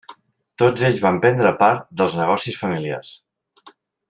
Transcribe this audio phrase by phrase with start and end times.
[0.61, 3.17] Tots ells van prendre part d'en els negocis familiars.